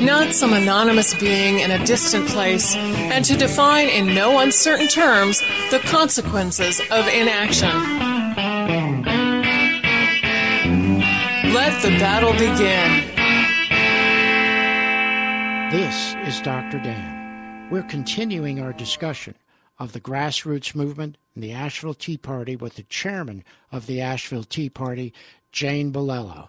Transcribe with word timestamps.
not 0.00 0.32
some 0.32 0.52
anonymous 0.52 1.14
being 1.14 1.60
in 1.60 1.70
a 1.70 1.84
distant 1.84 2.28
place, 2.28 2.74
and 2.76 3.24
to 3.24 3.36
define 3.36 3.88
in 3.88 4.14
no 4.14 4.38
uncertain 4.38 4.88
terms 4.88 5.40
the 5.70 5.80
consequences 5.84 6.80
of 6.90 7.06
inaction. 7.08 7.68
Let 11.52 11.82
the 11.82 11.90
battle 11.98 12.32
begin. 12.32 13.16
This 15.70 16.14
is 16.26 16.40
Dr. 16.40 16.78
Dan. 16.78 17.68
We're 17.70 17.82
continuing 17.82 18.60
our 18.60 18.72
discussion 18.72 19.34
of 19.78 19.92
the 19.92 20.00
grassroots 20.00 20.74
movement 20.74 21.18
and 21.34 21.44
the 21.44 21.52
Asheville 21.52 21.94
Tea 21.94 22.16
Party 22.16 22.56
with 22.56 22.76
the 22.76 22.82
chairman 22.84 23.44
of 23.70 23.86
the 23.86 24.00
Asheville 24.00 24.44
Tea 24.44 24.70
Party, 24.70 25.12
Jane 25.52 25.92
Bilello. 25.92 26.48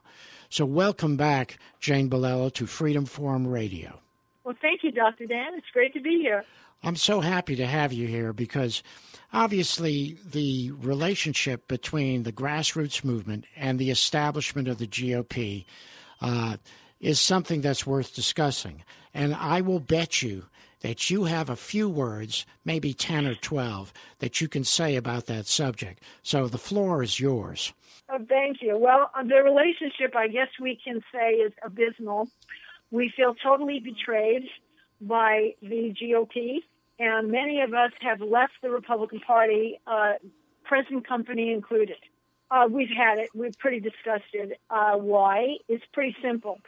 So, 0.51 0.65
welcome 0.65 1.15
back, 1.15 1.59
Jane 1.79 2.09
Bilello, 2.09 2.51
to 2.53 2.65
Freedom 2.65 3.05
Forum 3.05 3.45
Radio. 3.45 3.99
Well, 4.43 4.55
thank 4.59 4.83
you, 4.83 4.91
Dr. 4.91 5.27
Dan. 5.27 5.53
It's 5.55 5.69
great 5.71 5.93
to 5.93 6.01
be 6.01 6.17
here. 6.21 6.43
I'm 6.81 6.95
so 6.95 7.21
happy 7.21 7.55
to 7.57 7.67
have 7.67 7.93
you 7.93 8.07
here 8.07 8.33
because 8.33 8.81
obviously 9.31 10.17
the 10.25 10.71
relationship 10.71 11.67
between 11.67 12.23
the 12.23 12.31
grassroots 12.31 13.03
movement 13.03 13.45
and 13.55 13.77
the 13.77 13.91
establishment 13.91 14.67
of 14.67 14.79
the 14.79 14.87
GOP 14.87 15.65
uh, 16.21 16.57
is 16.99 17.19
something 17.19 17.61
that's 17.61 17.85
worth 17.85 18.15
discussing. 18.15 18.83
And 19.13 19.35
I 19.35 19.61
will 19.61 19.79
bet 19.79 20.23
you 20.23 20.45
that 20.81 21.11
you 21.11 21.25
have 21.25 21.49
a 21.49 21.55
few 21.55 21.89
words, 21.89 22.45
maybe 22.65 22.93
10 22.93 23.27
or 23.27 23.35
12, 23.35 23.93
that 24.17 24.41
you 24.41 24.47
can 24.47 24.63
say 24.63 24.95
about 24.95 25.25
that 25.27 25.45
subject. 25.45 26.01
So 26.23 26.47
the 26.47 26.57
floor 26.57 27.03
is 27.03 27.19
yours. 27.19 27.71
Oh, 28.11 28.25
thank 28.27 28.61
you. 28.61 28.77
Well, 28.77 29.11
uh, 29.13 29.23
the 29.23 29.43
relationship, 29.43 30.15
I 30.15 30.27
guess 30.27 30.47
we 30.59 30.79
can 30.83 31.01
say, 31.13 31.33
is 31.33 31.53
abysmal. 31.63 32.27
We 32.89 33.13
feel 33.15 33.35
totally 33.35 33.79
betrayed 33.79 34.43
by 34.99 35.53
the 35.61 35.93
GOP, 36.01 36.63
and 36.97 37.29
many 37.31 37.61
of 37.61 37.73
us 37.73 37.91
have 38.01 38.19
left 38.19 38.53
the 38.63 38.71
Republican 38.71 39.19
Party, 39.19 39.79
uh, 39.85 40.13
present 40.63 41.07
company 41.07 41.51
included. 41.51 41.97
Uh, 42.49 42.67
we've 42.69 42.89
had 42.89 43.19
it. 43.19 43.29
We're 43.35 43.51
pretty 43.59 43.79
disgusted. 43.79 44.55
Uh, 44.71 44.95
why? 44.95 45.57
It's 45.67 45.83
pretty 45.93 46.15
simple. 46.21 46.59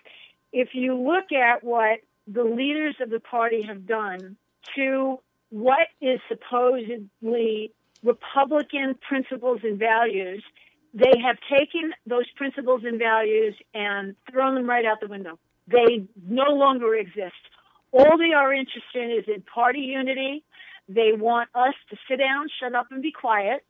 If 0.54 0.70
you 0.74 0.96
look 0.96 1.32
at 1.32 1.64
what 1.64 2.00
the 2.28 2.44
leaders 2.44 2.96
of 3.02 3.10
the 3.10 3.20
party 3.20 3.64
have 3.64 3.88
done 3.88 4.38
to 4.76 5.18
what 5.50 5.88
is 6.02 6.20
supposedly 6.30 7.72
Republican 8.04 8.96
principles 9.08 9.62
and 9.64 9.80
values, 9.80 10.44
they 10.94 11.14
have 11.26 11.38
taken 11.50 11.94
those 12.06 12.30
principles 12.36 12.82
and 12.86 13.00
values 13.00 13.56
and 13.74 14.16
thrown 14.30 14.56
them 14.56 14.70
right 14.70 14.86
out 14.86 15.00
the 15.00 15.08
window. 15.08 15.40
They 15.68 16.04
no 16.28 16.52
longer 16.52 16.96
exist. 16.96 17.34
All 17.92 18.18
they 18.18 18.34
are 18.34 18.54
interested 18.54 19.04
in 19.04 19.12
is 19.12 19.26
in 19.28 19.42
party 19.42 19.80
unity. 19.80 20.44
They 20.90 21.14
want 21.14 21.50
us 21.56 21.74
to 21.90 21.98
sit 22.10 22.18
down, 22.18 22.48
shut 22.60 22.76
up, 22.76 22.88
and 22.92 23.02
be 23.02 23.12
quiet 23.12 23.64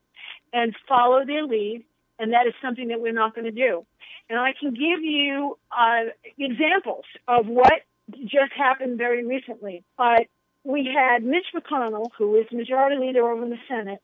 and 0.54 0.76
follow 0.88 1.26
their 1.26 1.46
lead. 1.46 1.84
And 2.18 2.34
that 2.34 2.48
is 2.48 2.54
something 2.62 2.88
that 2.90 3.02
we're 3.02 3.14
not 3.14 3.36
going 3.36 3.46
to 3.46 3.52
do. 3.52 3.86
And 4.30 4.40
I 4.40 4.54
can 4.60 4.74
give 4.74 5.04
you 5.04 5.58
uh, 5.72 6.12
examples 6.38 7.06
of 7.28 7.48
what 7.48 7.82
just 8.22 8.54
happened 8.56 8.98
very 8.98 9.26
recently. 9.26 9.84
Uh, 9.98 10.20
we 10.64 10.86
had 10.86 11.24
Mitch 11.24 11.48
McConnell, 11.56 12.10
who 12.18 12.36
is 12.36 12.46
majority 12.52 12.98
leader 12.98 13.28
over 13.28 13.44
in 13.44 13.50
the 13.50 13.58
Senate, 13.68 14.00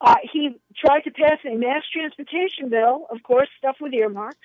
uh, 0.00 0.16
he 0.32 0.56
tried 0.76 1.00
to 1.00 1.10
pass 1.10 1.38
a 1.44 1.54
mass 1.54 1.82
transportation 1.92 2.70
bill, 2.70 3.06
of 3.10 3.22
course, 3.22 3.48
stuff 3.58 3.76
with 3.80 3.92
earmarks, 3.92 4.38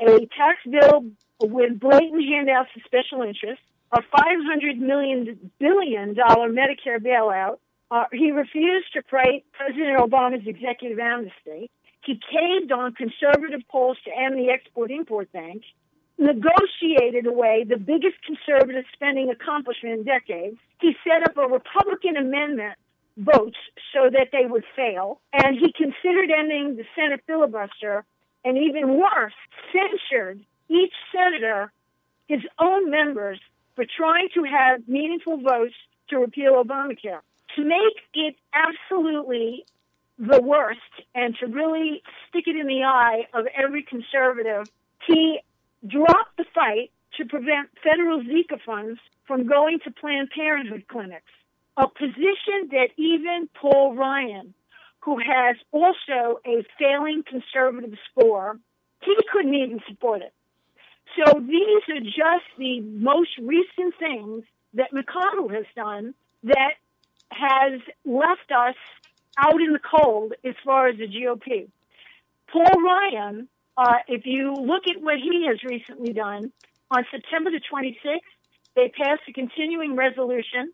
a 0.00 0.26
tax 0.36 0.58
bill 0.70 1.06
with 1.40 1.80
blatant 1.80 2.22
handouts 2.24 2.70
to 2.74 2.80
special 2.84 3.22
interests, 3.22 3.64
a 3.92 4.00
$500 4.02 4.78
million 4.78 5.50
billion 5.58 6.14
dollar 6.14 6.50
Medicare 6.50 6.98
bailout. 6.98 7.58
Uh, 7.90 8.04
he 8.12 8.30
refused 8.30 8.92
to 8.92 9.02
fight 9.10 9.44
President 9.52 9.98
Obama's 9.98 10.46
executive 10.46 10.98
amnesty. 10.98 11.70
He 12.04 12.20
caved 12.30 12.72
on 12.72 12.92
conservative 12.94 13.60
calls 13.68 13.96
to 14.04 14.10
end 14.10 14.38
the 14.38 14.50
Export-Import 14.50 15.32
Bank, 15.32 15.62
negotiated 16.18 17.26
away 17.26 17.64
the 17.68 17.78
biggest 17.78 18.16
conservative 18.26 18.84
spending 18.92 19.30
accomplishment 19.30 20.00
in 20.00 20.04
decades. 20.04 20.56
He 20.80 20.94
set 21.06 21.26
up 21.26 21.36
a 21.36 21.48
Republican 21.48 22.16
amendment 22.16 22.74
votes 23.16 23.56
so 23.92 24.10
that 24.10 24.28
they 24.32 24.46
would 24.46 24.64
fail. 24.74 25.20
And 25.32 25.56
he 25.56 25.72
considered 25.72 26.30
ending 26.30 26.76
the 26.76 26.84
Senate 26.94 27.20
filibuster 27.26 28.04
and 28.44 28.58
even 28.58 28.98
worse, 28.98 29.32
censured 29.72 30.40
each 30.68 30.92
senator, 31.12 31.72
his 32.26 32.40
own 32.58 32.90
members, 32.90 33.40
for 33.74 33.84
trying 33.84 34.28
to 34.34 34.44
have 34.44 34.86
meaningful 34.88 35.38
votes 35.38 35.74
to 36.08 36.18
repeal 36.18 36.62
Obamacare. 36.62 37.20
To 37.56 37.64
make 37.64 37.96
it 38.14 38.36
absolutely 38.52 39.64
the 40.18 40.40
worst 40.40 40.80
and 41.14 41.36
to 41.40 41.46
really 41.46 42.02
stick 42.28 42.44
it 42.46 42.56
in 42.56 42.66
the 42.66 42.84
eye 42.84 43.26
of 43.32 43.46
every 43.56 43.82
conservative, 43.82 44.68
he 45.06 45.40
dropped 45.86 46.36
the 46.36 46.44
fight 46.54 46.90
to 47.16 47.24
prevent 47.24 47.68
federal 47.82 48.22
Zika 48.22 48.60
funds 48.64 48.98
from 49.26 49.46
going 49.46 49.78
to 49.84 49.90
Planned 49.90 50.30
Parenthood 50.30 50.84
clinics 50.88 51.30
a 51.76 51.88
position 51.88 52.68
that 52.70 52.88
even 52.96 53.48
Paul 53.60 53.94
Ryan, 53.94 54.54
who 55.00 55.18
has 55.18 55.56
also 55.72 56.40
a 56.46 56.64
failing 56.78 57.22
conservative 57.26 57.98
score, 58.10 58.58
he 59.02 59.16
couldn't 59.32 59.54
even 59.54 59.80
support 59.88 60.22
it. 60.22 60.32
So 61.16 61.40
these 61.40 61.82
are 61.90 62.00
just 62.00 62.46
the 62.58 62.80
most 62.80 63.30
recent 63.40 63.94
things 63.98 64.44
that 64.74 64.90
McConnell 64.92 65.52
has 65.54 65.66
done 65.76 66.14
that 66.44 66.74
has 67.30 67.80
left 68.04 68.50
us 68.50 68.76
out 69.38 69.60
in 69.60 69.72
the 69.72 69.80
cold 69.80 70.34
as 70.44 70.54
far 70.64 70.88
as 70.88 70.96
the 70.96 71.06
GOP. 71.06 71.68
Paul 72.50 72.82
Ryan, 72.82 73.48
uh, 73.76 73.98
if 74.08 74.26
you 74.26 74.54
look 74.54 74.84
at 74.88 75.02
what 75.02 75.16
he 75.16 75.46
has 75.46 75.62
recently 75.64 76.12
done, 76.12 76.52
on 76.90 77.04
September 77.10 77.50
the 77.50 77.60
26th, 77.60 78.20
they 78.76 78.88
passed 78.88 79.22
a 79.28 79.32
continuing 79.32 79.96
resolution 79.96 80.72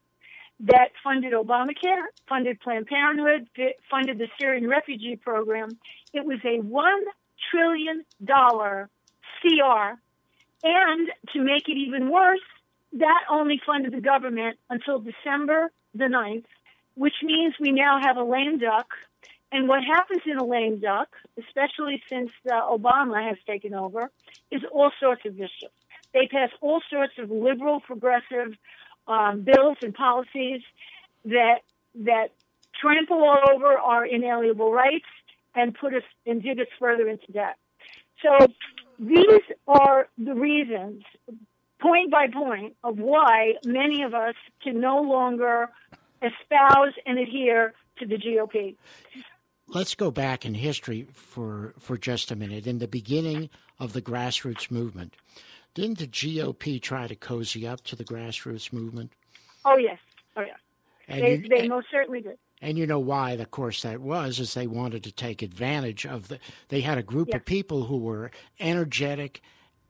that 0.61 0.91
funded 1.03 1.33
Obamacare, 1.33 2.05
funded 2.29 2.61
Planned 2.61 2.87
Parenthood, 2.87 3.49
funded 3.91 4.19
the 4.19 4.29
Syrian 4.39 4.69
refugee 4.69 5.17
program. 5.17 5.71
It 6.13 6.25
was 6.25 6.39
a 6.45 6.59
$1 6.59 7.01
trillion 7.51 8.05
CR. 8.27 9.99
And 10.63 11.09
to 11.33 11.43
make 11.43 11.69
it 11.69 11.79
even 11.79 12.11
worse, 12.11 12.41
that 12.93 13.25
only 13.31 13.61
funded 13.65 13.93
the 13.93 14.01
government 14.01 14.59
until 14.69 14.99
December 14.99 15.71
the 15.95 16.05
9th, 16.05 16.45
which 16.95 17.15
means 17.23 17.55
we 17.59 17.73
now 17.73 17.99
have 18.03 18.17
a 18.17 18.25
lame 18.25 18.59
duck. 18.59 18.89
And 19.53 19.67
what 19.67 19.83
happens 19.83 20.23
in 20.27 20.37
a 20.37 20.45
lame 20.45 20.79
duck, 20.79 21.09
especially 21.39 22.03
since 22.09 22.31
uh, 22.51 22.61
Obama 22.71 23.27
has 23.27 23.39
taken 23.47 23.75
over, 23.75 24.11
is 24.51 24.63
all 24.71 24.93
sorts 25.01 25.25
of 25.25 25.37
mischief. 25.37 25.71
They 26.13 26.27
pass 26.27 26.51
all 26.61 26.83
sorts 26.91 27.15
of 27.19 27.31
liberal, 27.31 27.81
progressive, 27.81 28.55
um, 29.07 29.43
bills 29.43 29.77
and 29.83 29.95
policies 29.95 30.61
that 31.25 31.61
that 31.95 32.29
trample 32.81 33.23
over 33.53 33.79
our 33.79 34.07
inalienable 34.07 34.73
rights 34.73 35.07
and 35.55 35.75
put 35.75 35.95
us 35.95 36.03
and 36.27 36.43
dig 36.43 36.61
us 36.61 36.67
further 36.79 37.09
into 37.09 37.31
debt. 37.33 37.57
So 38.23 38.47
these 38.99 39.43
are 39.67 40.09
the 40.19 40.35
reasons, 40.35 41.03
point 41.81 42.11
by 42.11 42.29
point, 42.29 42.77
of 42.85 42.99
why 42.99 43.55
many 43.65 44.03
of 44.03 44.15
us 44.15 44.35
can 44.63 44.81
no 44.81 45.01
longer 45.01 45.71
espouse 46.23 46.95
and 47.07 47.19
adhere 47.19 47.75
to 47.99 48.07
the 48.07 48.17
GOP. 48.17 48.77
Let's 49.69 49.95
go 49.95 50.11
back 50.11 50.45
in 50.45 50.55
history 50.55 51.07
for, 51.13 51.75
for 51.79 51.97
just 51.97 52.31
a 52.31 52.37
minute. 52.37 52.67
In 52.67 52.79
the 52.79 52.89
beginning 52.89 53.51
of 53.79 53.93
the 53.93 54.03
grassroots 54.03 54.71
movement. 54.71 55.15
Didn't 55.75 55.99
the 55.99 56.07
GOP 56.07 56.81
try 56.81 57.07
to 57.07 57.15
cozy 57.15 57.67
up 57.67 57.83
to 57.85 57.97
the 57.97 58.05
grassroots 58.05 58.73
movement? 58.73 59.13
Oh 59.65 59.77
yes, 59.77 59.99
oh 60.37 60.43
yeah. 60.43 60.57
And 61.09 61.23
they, 61.23 61.35
you, 61.37 61.49
they 61.49 61.69
most 61.69 61.87
certainly 61.91 62.21
did. 62.21 62.39
And 62.63 62.77
you 62.77 62.87
know 62.87 62.99
why, 62.99 63.33
of 63.33 63.51
course, 63.51 63.83
that 63.83 64.01
was 64.01 64.39
is 64.39 64.55
they 64.55 64.67
wanted 64.67 65.05
to 65.05 65.13
take 65.13 65.43
advantage 65.43 66.05
of 66.07 66.29
the. 66.29 66.39
They 66.69 66.81
had 66.81 66.99
a 66.99 67.03
group 67.03 67.29
yes. 67.29 67.37
of 67.37 67.45
people 67.45 67.85
who 67.85 67.99
were 67.99 68.31
energetic, 68.59 69.43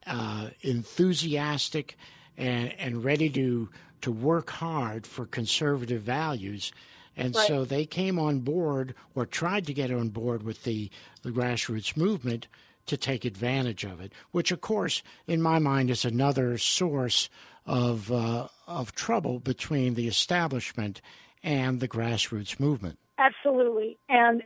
uh, 0.06 0.50
enthusiastic, 0.61 1.97
and 2.37 2.73
and 2.79 3.05
ready 3.05 3.29
to 3.31 3.69
to 4.03 4.12
work 4.12 4.50
hard 4.50 5.06
for 5.06 5.26
conservative 5.26 6.03
values. 6.03 6.73
And 7.17 7.35
right. 7.35 7.47
so 7.47 7.65
they 7.65 7.87
came 7.87 8.19
on 8.19 8.41
board 8.41 8.94
or 9.15 9.26
tried 9.26 9.67
to 9.67 9.75
get 9.75 9.93
on 9.93 10.09
board 10.09 10.43
with 10.43 10.65
the, 10.65 10.91
the 11.23 11.31
grassroots 11.31 11.97
movement 11.97 12.47
to 12.87 12.97
take 12.97 13.25
advantage 13.25 13.85
of 13.85 14.00
it, 14.00 14.12
which, 14.31 14.50
of 14.50 14.61
course, 14.61 15.03
in 15.27 15.41
my 15.41 15.59
mind, 15.59 15.91
is 15.91 16.05
another 16.05 16.59
source 16.59 17.29
of, 17.67 18.11
uh, 18.11 18.49
of 18.67 18.94
trouble 18.94 19.38
between 19.38 19.94
the 19.94 20.09
establishment 20.09 21.00
and 21.43 21.81
the 21.81 21.88
grassroots 21.88 22.59
movement. 22.59 22.99
Absolutely. 23.19 23.99
And, 24.09 24.43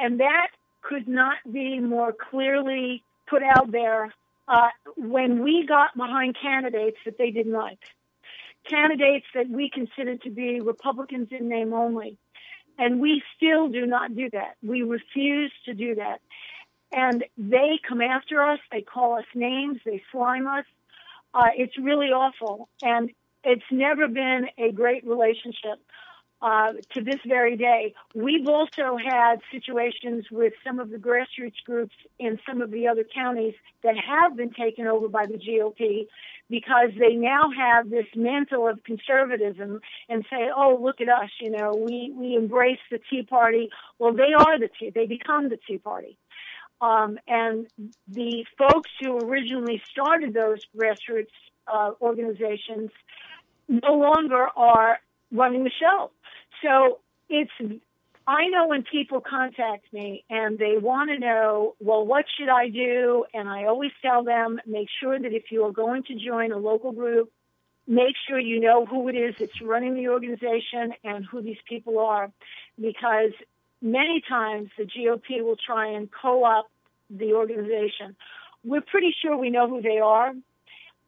and 0.00 0.20
that 0.20 0.48
could 0.82 1.08
not 1.08 1.36
be 1.50 1.78
more 1.78 2.12
clearly 2.12 3.02
put 3.28 3.42
out 3.42 3.70
there 3.70 4.12
uh, 4.48 4.68
when 4.96 5.42
we 5.42 5.64
got 5.66 5.96
behind 5.96 6.36
candidates 6.40 6.98
that 7.04 7.16
they 7.16 7.30
didn't 7.30 7.52
like 7.52 7.78
candidates 8.68 9.26
that 9.34 9.48
we 9.48 9.70
consider 9.70 10.16
to 10.16 10.30
be 10.30 10.60
Republicans 10.60 11.28
in 11.30 11.48
name 11.48 11.72
only. 11.72 12.16
And 12.78 13.00
we 13.00 13.22
still 13.36 13.68
do 13.68 13.86
not 13.86 14.16
do 14.16 14.28
that. 14.32 14.56
We 14.62 14.82
refuse 14.82 15.52
to 15.66 15.74
do 15.74 15.94
that. 15.96 16.20
And 16.94 17.24
they 17.36 17.78
come 17.86 18.00
after 18.00 18.42
us. 18.42 18.60
They 18.70 18.82
call 18.82 19.18
us 19.18 19.24
names. 19.34 19.80
They 19.84 20.02
slime 20.12 20.46
us. 20.46 20.64
Uh, 21.32 21.48
it's 21.56 21.76
really 21.78 22.08
awful. 22.08 22.68
And 22.82 23.10
it's 23.42 23.64
never 23.70 24.06
been 24.06 24.46
a 24.58 24.70
great 24.70 25.04
relationship 25.06 25.80
uh, 26.40 26.72
to 26.92 27.02
this 27.02 27.20
very 27.26 27.56
day. 27.56 27.94
We've 28.14 28.46
also 28.46 28.96
had 28.96 29.36
situations 29.50 30.26
with 30.30 30.52
some 30.64 30.78
of 30.78 30.90
the 30.90 30.98
grassroots 30.98 31.64
groups 31.64 31.94
in 32.18 32.38
some 32.46 32.60
of 32.60 32.70
the 32.70 32.86
other 32.86 33.04
counties 33.04 33.54
that 33.82 33.94
have 33.96 34.36
been 34.36 34.50
taken 34.50 34.86
over 34.86 35.08
by 35.08 35.26
the 35.26 35.38
GOP 35.38 36.06
because 36.50 36.90
they 36.98 37.14
now 37.14 37.44
have 37.56 37.88
this 37.88 38.06
mantle 38.14 38.68
of 38.68 38.82
conservatism 38.84 39.80
and 40.10 40.26
say, 40.30 40.50
"Oh, 40.54 40.78
look 40.80 41.00
at 41.00 41.08
us! 41.08 41.30
You 41.40 41.50
know, 41.50 41.72
we 41.74 42.12
we 42.14 42.36
embrace 42.36 42.80
the 42.90 43.00
Tea 43.10 43.22
Party." 43.22 43.70
Well, 43.98 44.12
they 44.12 44.34
are 44.36 44.58
the 44.58 44.68
Tea. 44.78 44.90
They 44.90 45.06
become 45.06 45.48
the 45.48 45.58
Tea 45.66 45.78
Party. 45.78 46.18
Um, 46.84 47.18
and 47.26 47.66
the 48.08 48.44
folks 48.58 48.90
who 49.00 49.18
originally 49.18 49.80
started 49.90 50.34
those 50.34 50.60
grassroots 50.76 51.36
uh, 51.66 51.92
organizations 52.00 52.90
no 53.68 53.94
longer 53.94 54.48
are 54.54 54.98
running 55.32 55.64
the 55.64 55.70
show. 55.70 56.10
So 56.62 56.98
it's 57.30 57.50
I 58.26 58.48
know 58.48 58.66
when 58.68 58.82
people 58.82 59.20
contact 59.20 59.92
me 59.92 60.24
and 60.28 60.58
they 60.58 60.76
want 60.78 61.10
to 61.10 61.18
know, 61.18 61.74
well, 61.80 62.06
what 62.06 62.24
should 62.36 62.48
I 62.48 62.68
do? 62.68 63.24
And 63.34 63.48
I 63.48 63.64
always 63.64 63.92
tell 64.02 64.24
them, 64.24 64.60
make 64.66 64.88
sure 65.00 65.18
that 65.18 65.32
if 65.32 65.44
you 65.50 65.64
are 65.64 65.72
going 65.72 66.02
to 66.04 66.14
join 66.14 66.52
a 66.52 66.58
local 66.58 66.92
group, 66.92 67.30
make 67.86 68.14
sure 68.26 68.38
you 68.38 68.60
know 68.60 68.86
who 68.86 69.08
it 69.08 69.16
is 69.16 69.34
that's 69.38 69.60
running 69.62 69.94
the 69.94 70.08
organization 70.08 70.94
and 71.02 71.24
who 71.30 71.42
these 71.42 71.62
people 71.68 71.98
are, 71.98 72.30
because 72.80 73.32
many 73.82 74.22
times 74.26 74.70
the 74.78 74.84
GOP 74.84 75.42
will 75.42 75.56
try 75.56 75.88
and 75.88 76.08
co-opt 76.10 76.70
the 77.16 77.34
organization. 77.34 78.16
We're 78.64 78.80
pretty 78.80 79.14
sure 79.22 79.36
we 79.36 79.50
know 79.50 79.68
who 79.68 79.82
they 79.82 79.98
are, 79.98 80.32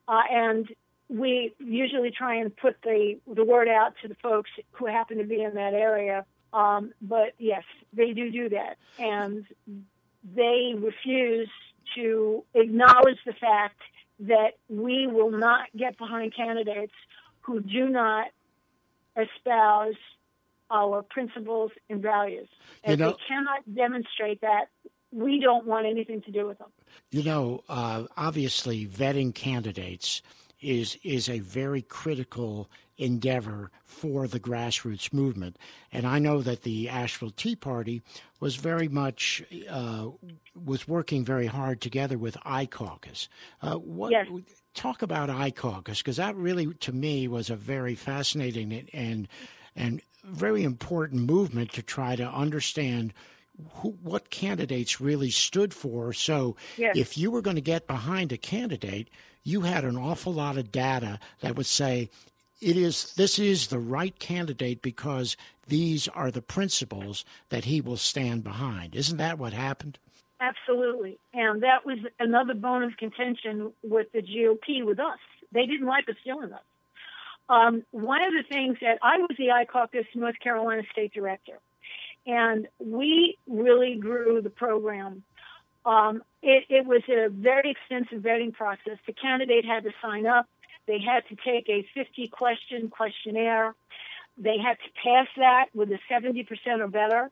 uh, 0.09 0.23
and 0.31 0.69
we 1.09 1.55
usually 1.59 2.11
try 2.11 2.37
and 2.37 2.55
put 2.57 2.77
the 2.83 3.19
the 3.33 3.45
word 3.45 3.69
out 3.69 3.95
to 4.03 4.09
the 4.09 4.17
folks 4.17 4.51
who 4.73 4.87
happen 4.87 5.19
to 5.19 5.25
be 5.25 5.43
in 5.43 5.55
that 5.55 5.75
area 5.75 6.25
um, 6.57 6.93
but 7.03 7.35
yes, 7.39 7.65
they 7.93 8.13
do 8.13 8.31
do 8.31 8.49
that, 8.49 8.79
and 8.99 9.45
they 10.35 10.75
refuse 10.75 11.51
to 11.95 12.45
acknowledge 12.55 13.19
the 13.27 13.35
fact 13.35 13.81
that 14.21 14.53
we 14.69 15.07
will 15.07 15.31
not 15.31 15.67
get 15.77 15.99
behind 15.99 16.35
candidates 16.35 16.95
who 17.43 17.61
do 17.61 17.89
not 17.91 18.29
espouse 19.17 19.95
our 20.71 21.03
principles 21.03 21.71
and 21.91 22.01
values. 22.01 22.49
And 22.83 22.99
you 22.99 23.05
know, 23.05 23.11
they 23.13 23.19
cannot 23.29 23.75
demonstrate 23.75 24.41
that, 24.41 24.69
we 25.13 25.41
don't 25.41 25.67
want 25.67 25.87
anything 25.87 26.23
to 26.23 26.31
do 26.31 26.47
with 26.47 26.59
them. 26.59 26.69
You 27.11 27.23
know, 27.23 27.65
uh, 27.69 28.05
obviously, 28.17 28.87
vetting 28.87 29.35
candidates 29.35 30.23
is 30.61 30.99
is 31.03 31.29
a 31.29 31.41
very 31.41 31.83
critical 31.83 32.71
endeavor 32.99 33.71
for 33.85 34.27
the 34.27 34.41
grassroots 34.41 35.13
movement. 35.13 35.59
And 35.93 36.07
I 36.07 36.19
know 36.19 36.41
that 36.43 36.63
the 36.63 36.89
Asheville 36.89 37.31
Tea 37.31 37.57
Party 37.57 38.03
was 38.41 38.57
very 38.57 38.89
much 38.89 39.43
uh, 39.69 40.09
was 40.55 40.89
working 40.89 41.25
very 41.25 41.47
hard 41.47 41.81
together 41.81 42.19
with 42.19 42.37
iCaucus. 42.45 43.29
Uh, 43.63 43.75
what, 43.75 44.13
yes. 44.13 44.27
Talk 44.75 45.03
about 45.03 45.31
iCaucus 45.31 45.99
because 45.99 46.17
that 46.17 46.37
really, 46.37 46.75
to 46.75 46.93
me, 46.93 47.29
was 47.29 47.49
a 47.49 47.57
very 47.57 47.95
fascinating 47.95 48.89
and 48.93 49.29
and 49.75 50.03
very 50.25 50.65
important 50.65 51.23
movement 51.23 51.73
to 51.73 51.83
try 51.83 52.17
to 52.17 52.29
understand 52.29 53.15
who, 53.75 53.91
what 54.03 54.31
candidates 54.31 55.01
really 55.01 55.31
stood 55.31 55.73
for. 55.73 56.13
So, 56.13 56.57
yes. 56.77 56.97
if 56.97 57.19
you 57.19 57.31
were 57.31 57.43
going 57.43 57.57
to 57.57 57.63
get 57.63 57.87
behind 57.87 58.33
a 58.33 58.37
candidate, 58.37 59.09
you 59.43 59.63
had 59.63 59.85
an 59.85 59.97
awful 59.97 60.33
lot 60.33 60.59
of 60.59 60.73
data 60.73 61.19
that 61.41 61.57
would 61.57 61.67
say 61.67 62.11
it 62.61 62.77
is 62.77 63.15
this 63.15 63.39
is 63.39 63.69
the 63.69 63.79
right 63.79 64.19
candidate 64.19 64.83
because 64.83 65.37
these 65.69 66.09
are 66.09 66.31
the 66.31 66.43
principles 66.43 67.25
that 67.51 67.65
he 67.65 67.81
will 67.81 67.97
stand 67.97 68.45
behind. 68.45 68.95
Isn't 68.95 69.19
that 69.19 69.39
what 69.39 69.53
happened? 69.53 69.99
Absolutely. 70.41 71.19
And 71.33 71.63
that 71.63 71.87
was 71.87 71.99
another 72.19 72.55
bone 72.55 72.83
of 72.83 72.97
contention 72.97 73.73
with 73.83 74.11
the 74.13 74.21
GOP 74.21 74.85
with 74.85 74.99
us. 74.99 75.19
They 75.53 75.67
didn't 75.67 75.87
like 75.87 76.09
us 76.09 76.17
doing 76.25 76.51
this. 76.51 76.59
Um, 77.49 77.85
one 77.93 78.23
of 78.23 78.33
the 78.33 78.43
things 78.49 78.79
that 78.81 78.99
I 79.03 79.19
was 79.19 79.37
the 79.39 79.49
iCaucus 79.49 80.05
North 80.15 80.39
Carolina 80.43 80.83
State 80.91 81.15
Director, 81.15 81.59
and 82.27 82.69
we 82.79 83.37
really 83.47 83.97
grew 83.97 84.41
the 84.43 84.51
program. 84.51 85.23
Um, 85.85 86.23
it, 86.43 86.65
it 86.69 86.87
was 86.87 87.03
a 87.09 87.29
very 87.29 87.71
extensive 87.71 88.23
vetting 88.23 88.53
process. 88.53 88.99
The 89.07 89.13
candidate 89.13 89.65
had 89.65 89.85
to 89.85 89.91
sign 90.03 90.27
up 90.27 90.49
they 90.87 91.01
had 91.01 91.27
to 91.29 91.37
take 91.37 91.69
a 91.69 91.87
50 91.95 92.29
question 92.29 92.89
questionnaire. 92.89 93.75
They 94.39 94.59
had 94.59 94.77
to 94.79 94.91
pass 95.03 95.27
that 95.37 95.67
with 95.75 95.91
a 95.91 95.99
70% 96.11 96.47
or 96.81 96.89
better. 96.89 97.31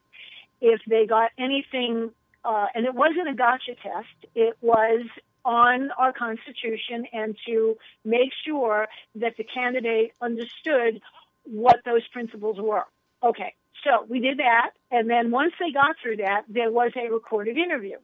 If 0.61 0.81
they 0.89 1.07
got 1.07 1.31
anything, 1.39 2.11
uh, 2.45 2.67
and 2.75 2.85
it 2.85 2.95
wasn't 2.95 3.29
a 3.29 3.35
gotcha 3.35 3.75
test, 3.83 4.33
it 4.35 4.57
was 4.61 5.07
on 5.45 5.91
our 5.99 6.13
Constitution 6.13 7.07
and 7.13 7.37
to 7.47 7.77
make 8.05 8.31
sure 8.47 8.89
that 9.17 9.37
the 9.37 9.45
candidate 9.45 10.13
understood 10.21 11.01
what 11.45 11.81
those 11.85 12.07
principles 12.09 12.59
were. 12.59 12.85
Okay, 13.23 13.55
so 13.85 14.07
we 14.09 14.21
did 14.21 14.39
that, 14.39 14.71
and 14.91 15.09
then 15.09 15.31
once 15.31 15.53
they 15.61 15.71
got 15.71 15.97
through 16.03 16.17
that, 16.17 16.43
there 16.49 16.71
was 16.71 16.93
a 16.97 17.13
recorded 17.13 17.57
interview. 17.57 17.97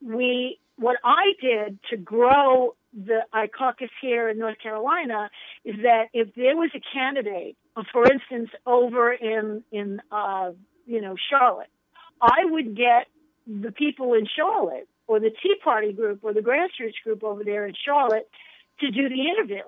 We, 0.00 0.58
what 0.76 0.96
I 1.04 1.32
did 1.42 1.78
to 1.90 1.96
grow 1.96 2.74
the 2.94 3.20
caucus 3.56 3.90
here 4.00 4.28
in 4.28 4.38
North 4.38 4.58
Carolina 4.62 5.30
is 5.64 5.76
that 5.82 6.06
if 6.12 6.34
there 6.34 6.56
was 6.56 6.70
a 6.74 6.80
candidate, 6.94 7.56
uh, 7.76 7.82
for 7.92 8.04
instance, 8.10 8.50
over 8.66 9.12
in 9.12 9.62
in 9.70 10.00
uh, 10.10 10.52
you 10.86 11.00
know 11.00 11.14
Charlotte, 11.30 11.70
I 12.20 12.44
would 12.44 12.76
get 12.76 13.06
the 13.46 13.72
people 13.72 14.14
in 14.14 14.26
Charlotte 14.34 14.88
or 15.06 15.20
the 15.20 15.30
Tea 15.30 15.56
Party 15.62 15.92
group 15.92 16.20
or 16.22 16.32
the 16.32 16.40
grassroots 16.40 17.02
group 17.04 17.22
over 17.22 17.44
there 17.44 17.66
in 17.66 17.74
Charlotte 17.84 18.28
to 18.80 18.90
do 18.90 19.08
the 19.08 19.28
interview. 19.28 19.62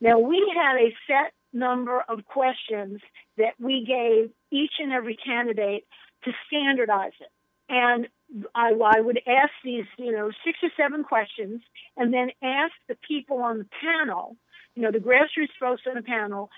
Now 0.00 0.18
we 0.18 0.52
had 0.54 0.76
a 0.76 0.94
set 1.06 1.32
number 1.56 2.02
of 2.08 2.24
questions 2.26 3.00
that 3.36 3.54
we 3.58 3.84
gave 3.86 4.30
each 4.50 4.72
and 4.78 4.92
every 4.92 5.16
candidate 5.16 5.84
to 6.24 6.32
standardize 6.46 7.12
it. 7.20 7.30
And 7.68 8.08
I, 8.54 8.72
I 8.72 9.00
would 9.00 9.20
ask 9.26 9.52
these, 9.64 9.84
you 9.98 10.12
know, 10.12 10.30
six 10.44 10.58
or 10.62 10.70
seven 10.76 11.04
questions 11.04 11.62
and 11.96 12.12
then 12.12 12.30
ask 12.42 12.72
the 12.88 12.96
people 13.06 13.38
on 13.38 13.58
the 13.58 13.66
panel, 13.80 14.36
you 14.74 14.82
know, 14.82 14.92
the 14.92 14.98
grassroots 14.98 15.56
folks 15.58 15.82
on 15.88 15.94
the 15.94 16.02
panel, 16.02 16.50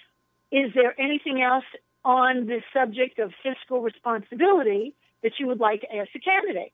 is 0.51 0.73
there 0.75 0.99
anything 1.01 1.43
else 1.43 1.65
on 2.05 2.47
the 2.47 2.61
subject 2.73 3.19
of 3.19 3.33
fiscal 3.43 3.81
responsibility 3.81 4.95
that 5.23 5.33
you 5.39 5.47
would 5.47 5.61
like 5.61 5.83
to 5.83 5.95
ask 5.95 6.11
the 6.13 6.21
candidate? 6.21 6.73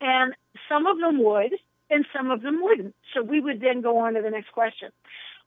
And 0.00 0.34
some 0.68 0.86
of 0.86 0.98
them 0.98 1.22
would 1.22 1.52
and 1.90 2.06
some 2.16 2.30
of 2.30 2.42
them 2.42 2.62
wouldn't. 2.62 2.94
So 3.14 3.22
we 3.22 3.40
would 3.40 3.60
then 3.60 3.82
go 3.82 3.98
on 3.98 4.14
to 4.14 4.22
the 4.22 4.30
next 4.30 4.52
question. 4.52 4.90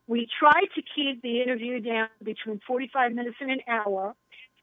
We 0.07 0.27
tried 0.39 0.67
to 0.75 0.81
keep 0.95 1.21
the 1.21 1.41
interview 1.41 1.79
down 1.79 2.07
between 2.23 2.61
45 2.65 3.13
minutes 3.13 3.37
and 3.41 3.51
an 3.51 3.61
hour, 3.67 4.15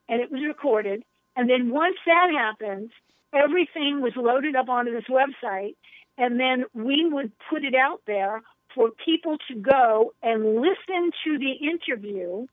and 0.09 0.21
it 0.21 0.31
was 0.31 0.43
recorded. 0.47 1.03
And 1.37 1.51
then 1.51 1.71
once 1.71 1.97
that 2.07 2.31
happens, 2.33 2.91
everything 3.33 4.01
was 4.01 4.13
loaded 4.17 4.57
up 4.57 4.69
onto 4.69 4.93
this 4.93 5.05
website 5.11 5.75
and 6.17 6.39
then 6.39 6.65
we 6.75 7.09
would 7.09 7.33
put 7.51 7.65
it 7.65 7.75
out 7.75 8.03
there 8.07 8.43
for 8.75 8.91
people 9.05 9.37
to 9.49 9.55
go 9.55 10.13
and 10.23 10.57
listen 10.57 11.11
to 11.25 11.39
the 11.39 11.53
interview. 11.53 12.47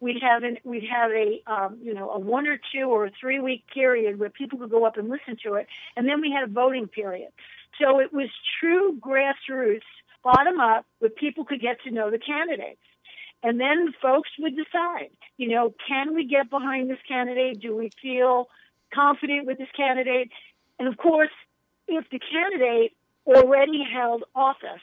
We'd 0.00 0.22
have 0.22 0.42
an, 0.42 0.58
we'd 0.64 0.88
have 0.88 1.10
a 1.10 1.42
um, 1.46 1.78
you 1.82 1.94
know 1.94 2.10
a 2.10 2.18
one 2.18 2.46
or 2.46 2.58
two 2.72 2.84
or 2.84 3.06
a 3.06 3.10
three 3.20 3.40
week 3.40 3.64
period 3.72 4.18
where 4.18 4.30
people 4.30 4.58
could 4.58 4.70
go 4.70 4.84
up 4.84 4.96
and 4.96 5.08
listen 5.08 5.36
to 5.44 5.54
it, 5.54 5.66
and 5.96 6.06
then 6.08 6.20
we 6.20 6.30
had 6.30 6.48
a 6.48 6.52
voting 6.52 6.86
period. 6.86 7.30
So 7.80 7.98
it 7.98 8.12
was 8.12 8.28
true 8.60 8.98
grassroots, 9.00 9.80
bottom 10.22 10.60
up, 10.60 10.86
where 10.98 11.10
people 11.10 11.44
could 11.44 11.60
get 11.60 11.82
to 11.84 11.90
know 11.90 12.10
the 12.10 12.18
candidates. 12.18 12.80
And 13.42 13.60
then 13.60 13.94
folks 14.02 14.30
would 14.40 14.56
decide, 14.56 15.10
you 15.36 15.48
know, 15.48 15.72
can 15.86 16.14
we 16.14 16.26
get 16.26 16.50
behind 16.50 16.90
this 16.90 16.98
candidate? 17.06 17.60
Do 17.60 17.76
we 17.76 17.90
feel 18.02 18.48
confident 18.92 19.46
with 19.46 19.58
this 19.58 19.68
candidate? 19.76 20.30
And 20.78 20.88
of 20.88 20.96
course, 20.96 21.30
if 21.86 22.04
the 22.10 22.18
candidate 22.18 22.92
already 23.26 23.84
held 23.84 24.24
office, 24.34 24.82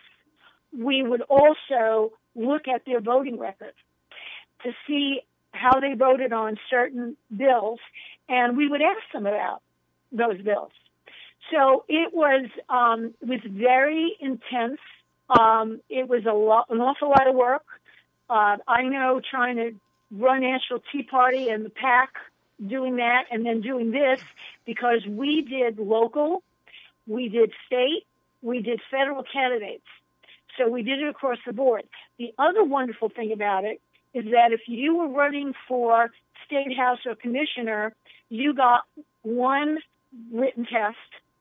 we 0.78 1.04
would 1.04 1.22
also 1.22 2.14
look 2.36 2.68
at 2.68 2.84
their 2.86 3.02
voting 3.02 3.40
record 3.40 3.74
to 4.64 4.72
see 4.88 5.22
how 5.52 5.80
they 5.80 5.94
voted 5.94 6.34
on 6.34 6.58
certain 6.70 7.16
bills, 7.36 7.80
and 8.28 8.58
we 8.58 8.68
would 8.68 8.82
ask 8.82 9.04
them 9.14 9.26
about 9.26 9.62
those 10.12 10.42
bills. 10.42 10.72
So 11.52 11.86
it 11.88 12.14
was 12.14 12.50
um, 12.70 13.14
it 13.22 13.30
was 13.30 13.40
very 13.46 14.16
intense. 14.20 14.80
Um, 15.30 15.82
it 15.90 16.08
was 16.08 16.26
a 16.26 16.34
lot, 16.34 16.68
an 16.70 16.80
awful 16.80 17.10
lot 17.10 17.28
of 17.28 17.36
work. 17.36 17.66
Uh, 18.30 18.58
I 18.68 18.84
know 18.84 19.22
trying 19.30 19.58
to 19.58 19.74
run 20.12 20.42
National 20.42 20.82
Tea 20.92 21.04
Party 21.04 21.50
and 21.50 21.66
the 21.66 21.70
PAC, 21.70 22.10
doing 22.66 22.98
that, 22.98 23.26
and 23.32 23.46
then 23.46 23.62
doing 23.62 23.92
this 23.92 24.22
because 24.66 25.06
we 25.08 25.42
did 25.42 25.78
local, 25.78 26.42
we 27.08 27.30
did 27.30 27.52
state, 27.66 28.06
we 28.42 28.62
did 28.62 28.80
federal 28.90 29.24
candidates. 29.24 29.84
So 30.58 30.70
we 30.70 30.84
did 30.84 31.00
it 31.02 31.08
across 31.08 31.38
the 31.46 31.54
board. 31.54 31.84
The 32.18 32.34
other 32.38 32.64
wonderful 32.64 33.10
thing 33.10 33.32
about 33.34 33.66
it 33.66 33.82
is 34.14 34.26
that 34.32 34.54
if 34.54 34.62
you 34.68 34.96
were 34.96 35.10
running 35.10 35.54
for 35.68 36.12
state 36.46 36.78
house 36.78 37.00
or 37.06 37.16
commissioner, 37.16 37.94
you 38.30 38.54
got 38.54 38.84
one 39.24 39.80
written 40.32 40.66
test. 40.66 40.96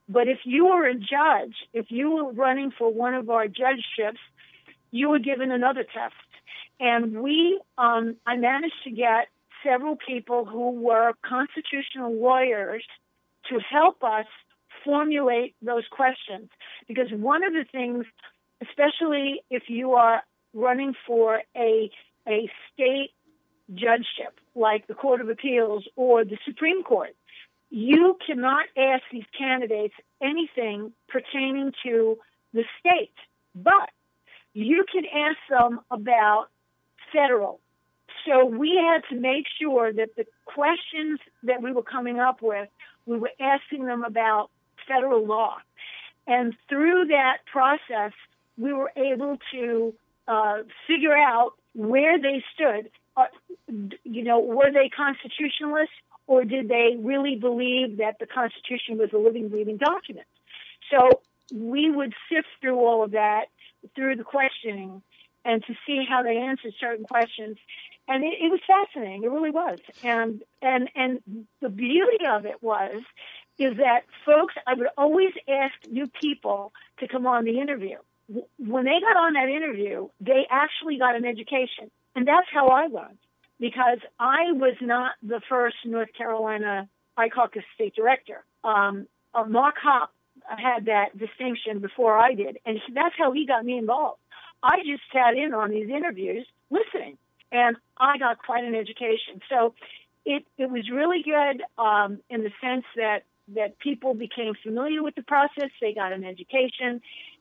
But 0.09 0.29
if 0.29 0.41
you 0.45 0.67
were 0.67 0.87
a 0.87 0.95
judge, 0.95 1.55
if 1.73 1.87
you 1.89 2.11
were 2.11 2.33
running 2.33 2.71
for 2.77 2.93
one 2.93 3.15
of 3.15 3.31
our 3.31 3.47
judgeships, 3.49 4.21
you 4.91 5.09
were 5.09 5.19
given 5.19 5.51
another 5.51 5.83
test. 5.85 6.15
And 6.79 7.21
we, 7.23 7.61
um, 7.79 8.17
I 8.27 8.37
managed 8.37 8.83
to 8.85 8.91
get 8.91 9.29
several 9.65 9.97
people 9.97 10.45
who 10.45 10.71
were 10.73 11.13
constitutional 11.25 12.13
lawyers 12.15 12.85
to 13.49 13.59
help 13.59 14.03
us 14.05 14.27
formulate 14.85 15.55
those 15.63 15.85
questions. 15.91 16.51
Because 16.87 17.11
one 17.11 17.43
of 17.43 17.53
the 17.53 17.65
things, 17.71 18.05
especially 18.63 19.43
if 19.51 19.65
you 19.69 19.93
are 19.93 20.23
running 20.53 20.95
for 21.07 21.43
a, 21.57 21.91
a 22.29 22.51
state 22.73 23.11
judgeship 23.73 24.39
like 24.55 24.87
the 24.87 24.95
Court 24.95 25.21
of 25.21 25.29
Appeals 25.29 25.85
or 25.97 26.25
the 26.25 26.39
Supreme 26.45 26.83
Court, 26.83 27.17
you 27.71 28.17
cannot 28.25 28.67
ask 28.77 29.03
these 29.11 29.25
candidates 29.37 29.95
anything 30.23 30.93
pertaining 31.09 31.73
to 31.85 32.19
the 32.53 32.65
state, 32.79 33.15
but 33.55 33.91
you 34.53 34.85
can 34.91 35.05
ask 35.07 35.39
them 35.51 35.81
about 35.91 36.47
federal. 37.13 37.61
So 38.27 38.45
we 38.45 38.77
had 38.77 39.03
to 39.11 39.21
make 39.21 39.47
sure 39.61 39.93
that 39.93 40.17
the 40.17 40.25
questions 40.47 41.21
that 41.43 41.63
we 41.63 41.73
were 41.73 41.83
coming 41.83 42.21
up 42.21 42.41
with, 42.41 42.69
we 43.07 43.19
were 43.19 43.33
asking 43.41 43.87
them 43.87 44.05
about 44.05 44.51
federal 44.89 45.27
law. 45.27 45.57
And 46.27 46.55
through 46.69 47.07
that 47.07 47.39
process, 47.51 48.13
we 48.57 48.73
were 48.73 48.93
able 48.97 49.37
to 49.53 49.95
uh, 50.27 50.59
figure 50.87 51.15
out 51.15 51.53
where 51.75 52.19
they 52.19 52.43
stood. 52.55 52.91
Uh, 53.17 53.27
you 54.05 54.25
know, 54.25 54.41
were 54.41 54.73
they 54.73 54.89
constitutionalists 54.89 55.95
or 56.27 56.45
did 56.45 56.69
they 56.69 56.97
really 56.99 57.37
believe 57.37 57.99
that 57.99 58.19
the 58.19 58.27
Constitution 58.27 58.99
was 58.99 59.11
a 59.13 59.19
living, 59.19 59.49
breathing 59.49 59.77
document? 59.77 60.27
So 60.91 61.21
we 61.53 61.91
would 61.91 62.15
sift 62.31 62.49
through 62.61 62.79
all 62.79 63.05
of 63.05 63.13
that 63.13 63.47
through 63.95 64.17
the 64.17 64.25
questioning 64.25 65.03
and 65.45 65.63
to 65.67 65.75
see 65.87 66.05
how 66.09 66.23
they 66.23 66.39
answered 66.39 66.73
certain 66.81 67.05
questions. 67.05 67.59
And 68.09 68.25
it, 68.25 68.35
it 68.41 68.51
was 68.51 68.61
fascinating. 68.67 69.25
It 69.25 69.31
really 69.31 69.51
was. 69.51 69.79
And, 70.03 70.43
and, 70.63 70.89
and 70.95 71.47
the 71.61 71.69
beauty 71.69 72.25
of 72.27 72.47
it 72.47 72.63
was, 72.63 73.03
is 73.59 73.77
that 73.77 74.03
folks, 74.25 74.55
I 74.67 74.75
would 74.75 74.89
always 74.97 75.33
ask 75.49 75.75
new 75.91 76.07
people 76.07 76.73
to 76.99 77.09
come 77.09 77.27
on 77.27 77.45
the 77.45 77.61
interview. 77.61 77.97
When 78.59 78.85
they 78.85 79.01
got 79.01 79.17
on 79.17 79.35
that 79.35 79.49
interview, 79.49 80.09
they 80.21 80.47
actually 80.51 80.99
got 80.99 81.15
an 81.15 81.27
education. 81.27 81.91
And 82.17 82.27
that's 82.27 82.47
how 82.53 82.69
I 82.69 82.87
learned 82.87 83.19
because 83.65 83.97
I 84.21 84.53
was 84.53 84.75
not 84.83 85.13
the 85.23 85.41
first 85.49 85.77
North 85.87 86.11
Carolina 86.13 86.87
iCaucus 87.19 87.63
state 87.75 87.95
director. 87.97 88.45
Um, 88.63 89.07
uh, 89.33 89.45
Mark 89.45 89.77
Hopp 89.83 90.13
had 90.47 90.85
that 90.85 91.17
distinction 91.17 91.79
before 91.79 92.19
I 92.19 92.35
did, 92.35 92.59
and 92.67 92.79
that's 92.93 93.15
how 93.17 93.33
he 93.33 93.47
got 93.47 93.65
me 93.65 93.79
involved. 93.79 94.21
I 94.63 94.81
just 94.85 95.01
sat 95.11 95.35
in 95.35 95.55
on 95.55 95.71
these 95.71 95.89
interviews 95.89 96.47
listening, 96.69 97.17
and 97.53 97.79
I 97.97 98.19
got 98.19 98.37
quite 98.37 98.65
an 98.65 98.75
education. 98.75 99.41
So 99.49 99.73
it 100.27 100.45
it 100.59 100.69
was 100.69 100.91
really 100.93 101.23
good 101.23 101.63
um, 101.83 102.21
in 102.29 102.43
the 102.43 102.51
sense 102.61 102.85
that 102.97 103.21
that 103.55 103.79
people 103.79 104.13
became 104.13 104.53
familiar 104.63 105.03
with 105.03 105.15
the 105.15 105.23
process, 105.23 105.71
they 105.81 105.95
got 105.95 106.13
an 106.13 106.23
education, 106.23 107.01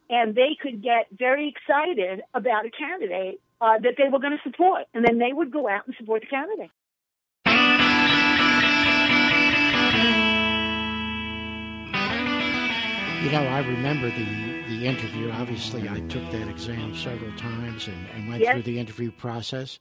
and 0.10 0.36
they 0.36 0.56
could 0.62 0.82
get 0.82 1.08
very 1.12 1.53
excited 1.53 2.22
about 2.34 2.65
a 2.65 2.72
candidate 2.72 3.42
uh, 3.62 3.77
that 3.79 3.95
they 3.98 4.10
were 4.10 4.19
going 4.19 4.38
to 4.38 4.50
support, 4.50 4.83
and 4.93 5.05
then 5.05 5.19
they 5.19 5.33
would 5.33 5.51
go 5.51 5.67
out 5.67 5.86
and 5.88 5.95
support 5.98 6.22
the 6.22 6.27
candidate. 6.27 6.72
You 13.24 13.31
know, 13.31 13.48
I 13.48 13.60
remember 13.60 14.10
the 14.10 14.53
the 14.67 14.86
interview. 14.86 15.31
Obviously, 15.31 15.88
I 15.88 16.00
took 16.01 16.29
that 16.31 16.48
exam 16.50 16.95
several 16.95 17.36
times 17.38 17.88
and, 17.88 18.07
and 18.13 18.27
went 18.27 18.41
yes. 18.41 18.53
through 18.53 18.63
the 18.63 18.79
interview 18.79 19.12
process. 19.12 19.79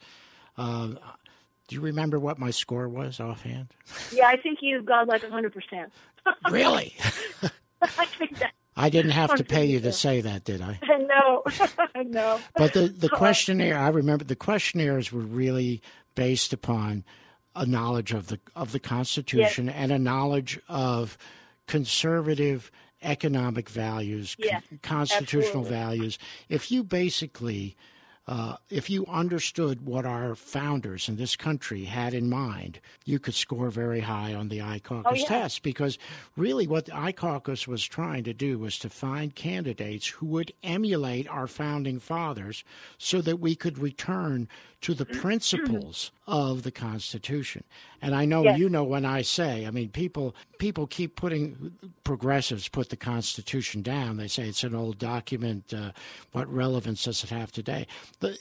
Uh, 0.57 0.89
do 1.69 1.77
you 1.77 1.81
remember 1.81 2.19
what 2.19 2.39
my 2.39 2.51
score 2.51 2.89
was 2.89 3.21
offhand? 3.21 3.69
Yeah, 4.13 4.27
I 4.27 4.37
think 4.37 4.59
you 4.61 4.83
got 4.83 5.09
like 5.09 5.23
100%. 5.23 5.91
really? 6.51 6.95
I 7.83 8.05
think 8.07 8.39
that. 8.39 8.53
I 8.77 8.89
didn't 8.89 9.13
have 9.13 9.35
to 9.37 9.45
pay 9.45 9.67
you 9.67 9.81
to 9.81 9.93
say 9.93 10.23
that, 10.23 10.45
did 10.45 10.63
I? 10.63 10.79
No, 11.13 11.43
no. 12.07 12.41
But 12.57 12.73
the, 12.73 12.89
the 12.89 13.11
questionnaire, 13.11 13.77
I 13.77 13.89
remember 13.89 14.25
the 14.25 14.35
questionnaires 14.35 15.13
were 15.13 15.21
really 15.21 15.83
based 16.15 16.55
upon 16.55 17.05
a 17.55 17.67
knowledge 17.67 18.13
of 18.13 18.29
the 18.29 18.41
of 18.57 18.73
the 18.73 18.81
Constitution 18.81 19.67
yes. 19.67 19.75
and 19.77 19.93
a 19.93 19.99
knowledge 19.99 20.59
of 20.71 21.19
conservative 21.67 22.71
economic 23.03 23.69
values, 23.69 24.37
yes, 24.39 24.63
con- 24.69 24.79
constitutional 24.83 25.65
absolutely. 25.65 25.71
values. 25.71 26.19
If 26.49 26.71
you 26.71 26.83
basically, 26.83 27.77
uh, 28.29 28.57
if 28.71 28.89
you 28.89 29.05
understood 29.07 29.85
what 29.85 30.07
our 30.07 30.35
founders 30.37 31.09
in 31.09 31.17
this 31.17 31.35
country 31.35 31.85
had 31.85 32.15
in 32.15 32.31
mind, 32.31 32.79
you 33.05 33.19
could 33.19 33.35
score 33.35 33.69
very 33.71 33.99
high 34.01 34.33
on 34.33 34.49
the 34.49 34.59
iCaucus 34.59 35.03
Oh, 35.07 35.15
yeah. 35.15 35.25
test 35.27 35.63
because 35.65 35.99
really 36.37 36.67
what 36.69 36.85
the 36.87 36.93
iCaucus 36.93 37.67
was 37.67 37.85
trying 37.85 38.23
to 38.25 38.33
do 38.33 38.59
was 38.59 38.79
to 38.79 38.89
find 38.89 39.35
candidates 39.35 40.07
who 40.07 40.27
would 40.27 40.53
emulate 40.63 41.27
our 41.29 41.49
founding 41.49 41.99
fathers 41.99 42.63
so 42.99 43.21
that 43.23 43.41
we 43.41 43.57
could 43.57 43.77
return 43.79 44.49
to 44.83 44.95
the 44.95 45.07
principles 45.07 46.13
of 46.27 46.63
the 46.63 46.71
Constitution. 46.71 47.65
And 48.01 48.15
I 48.15 48.25
know 48.25 48.45
Yes. 48.45 48.59
you 48.59 48.69
know 48.69 48.85
when 48.85 49.05
I 49.05 49.23
say, 49.23 49.67
I 49.67 49.71
mean, 49.71 49.89
people 49.91 50.35
people 50.59 50.87
keep 50.87 51.17
putting 51.17 51.73
progressives 52.05 52.69
put 52.69 52.91
the 52.91 52.97
Constitution 52.97 53.83
down. 53.83 54.17
They 54.17 54.29
say 54.29 54.49
it's 54.49 54.65
an 54.65 54.75
old 54.75 54.99
document. 54.99 55.75
Uh, 55.75 55.93
what 56.33 56.53
relevance 56.53 57.05
does 57.05 57.25
it 57.25 57.31
have 57.31 57.51
today? 57.51 57.87
The, 58.21 58.39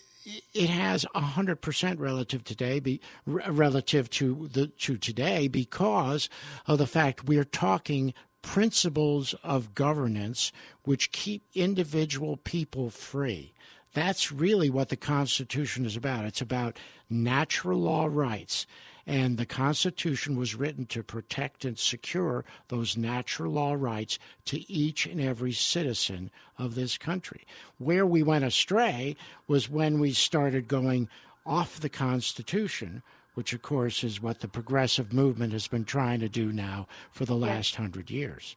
it 0.53 0.69
has 0.69 1.05
hundred 1.15 1.61
percent 1.61 1.99
relative 1.99 2.43
today, 2.43 2.79
be 2.79 3.01
relative 3.25 4.09
to 4.11 4.47
the 4.51 4.67
to 4.67 4.97
today, 4.97 5.47
because 5.47 6.29
of 6.67 6.77
the 6.77 6.85
fact 6.87 7.27
we 7.27 7.37
are 7.37 7.43
talking 7.43 8.13
principles 8.43 9.33
of 9.43 9.73
governance 9.75 10.51
which 10.83 11.11
keep 11.11 11.43
individual 11.53 12.37
people 12.37 12.89
free. 12.89 13.53
That's 13.93 14.31
really 14.31 14.69
what 14.69 14.89
the 14.89 14.95
Constitution 14.95 15.85
is 15.85 15.95
about. 15.95 16.25
It's 16.25 16.41
about 16.41 16.77
natural 17.09 17.79
law 17.79 18.07
rights. 18.09 18.65
And 19.07 19.37
the 19.37 19.45
Constitution 19.45 20.37
was 20.37 20.55
written 20.55 20.85
to 20.87 21.03
protect 21.03 21.65
and 21.65 21.77
secure 21.77 22.45
those 22.67 22.95
natural 22.95 23.51
law 23.53 23.73
rights 23.73 24.19
to 24.45 24.71
each 24.71 25.05
and 25.05 25.19
every 25.19 25.51
citizen 25.51 26.29
of 26.57 26.75
this 26.75 26.97
country. 26.97 27.45
Where 27.79 28.05
we 28.05 28.23
went 28.23 28.45
astray 28.45 29.15
was 29.47 29.69
when 29.69 29.99
we 29.99 30.13
started 30.13 30.67
going 30.67 31.09
off 31.45 31.79
the 31.79 31.89
Constitution, 31.89 33.01
which, 33.33 33.53
of 33.53 33.61
course, 33.61 34.03
is 34.03 34.21
what 34.21 34.39
the 34.39 34.47
progressive 34.47 35.11
movement 35.11 35.51
has 35.53 35.67
been 35.67 35.85
trying 35.85 36.19
to 36.19 36.29
do 36.29 36.51
now 36.51 36.87
for 37.11 37.25
the 37.25 37.35
last 37.35 37.75
hundred 37.75 38.11
years. 38.11 38.55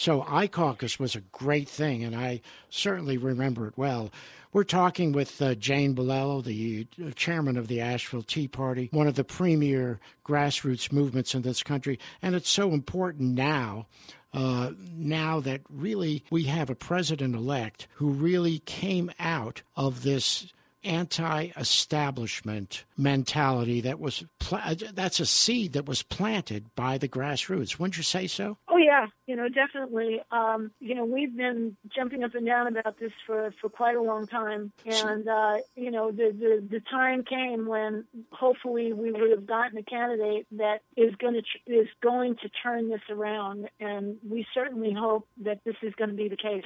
So 0.00 0.22
iCaucus 0.22 0.98
was 0.98 1.14
a 1.14 1.20
great 1.20 1.68
thing, 1.68 2.04
and 2.04 2.16
I 2.16 2.40
certainly 2.70 3.18
remember 3.18 3.66
it 3.66 3.76
well. 3.76 4.10
We're 4.50 4.64
talking 4.64 5.12
with 5.12 5.42
uh, 5.42 5.56
Jane 5.56 5.94
Bilello, 5.94 6.42
the 6.42 6.86
uh, 6.98 7.10
chairman 7.10 7.58
of 7.58 7.68
the 7.68 7.82
Asheville 7.82 8.22
Tea 8.22 8.48
Party, 8.48 8.88
one 8.92 9.06
of 9.06 9.14
the 9.14 9.24
premier 9.24 10.00
grassroots 10.26 10.90
movements 10.90 11.34
in 11.34 11.42
this 11.42 11.62
country. 11.62 11.98
And 12.22 12.34
it's 12.34 12.48
so 12.48 12.72
important 12.72 13.34
now 13.34 13.88
uh, 14.32 14.70
now 14.94 15.38
that 15.40 15.60
really 15.68 16.24
we 16.30 16.44
have 16.44 16.70
a 16.70 16.74
president 16.74 17.34
elect 17.34 17.86
who 17.96 18.08
really 18.08 18.60
came 18.60 19.10
out 19.18 19.60
of 19.76 20.02
this 20.02 20.50
anti-establishment 20.82 22.86
mentality 22.96 23.82
that 23.82 24.00
was 24.00 24.24
pl- 24.38 24.76
that's 24.94 25.20
a 25.20 25.26
seed 25.26 25.74
that 25.74 25.84
was 25.84 26.02
planted 26.02 26.74
by 26.74 26.96
the 26.96 27.08
grassroots 27.08 27.78
wouldn't 27.78 27.98
you 27.98 28.02
say 28.02 28.26
so 28.26 28.56
yeah 28.80 29.06
you 29.30 29.36
know 29.36 29.48
definitely. 29.48 30.20
Um, 30.32 30.72
you 30.80 30.96
know 30.96 31.04
we've 31.04 31.36
been 31.36 31.76
jumping 31.94 32.24
up 32.24 32.34
and 32.34 32.44
down 32.44 32.66
about 32.66 32.98
this 32.98 33.12
for 33.24 33.54
for 33.60 33.68
quite 33.68 33.94
a 33.94 34.02
long 34.02 34.26
time. 34.26 34.72
And 34.84 35.28
uh, 35.28 35.58
you 35.76 35.92
know 35.92 36.10
the, 36.10 36.34
the 36.36 36.66
the 36.68 36.80
time 36.90 37.22
came 37.22 37.66
when 37.66 38.04
hopefully 38.32 38.92
we 38.92 39.12
would 39.12 39.30
have 39.30 39.46
gotten 39.46 39.78
a 39.78 39.84
candidate 39.84 40.48
that 40.52 40.80
is 40.96 41.14
going 41.16 41.34
to 41.34 41.42
tr- 41.42 41.72
is 41.72 41.86
going 42.02 42.34
to 42.42 42.48
turn 42.62 42.88
this 42.88 43.02
around. 43.08 43.68
And 43.78 44.16
we 44.28 44.44
certainly 44.52 44.92
hope 44.92 45.28
that 45.44 45.60
this 45.64 45.76
is 45.82 45.94
going 45.94 46.10
to 46.10 46.16
be 46.16 46.28
the 46.28 46.36
case. 46.36 46.64